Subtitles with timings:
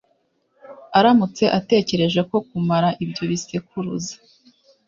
[0.97, 4.15] aramutse atekereje ko kumara ibyo bisekuruza